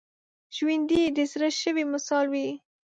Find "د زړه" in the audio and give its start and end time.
1.17-1.49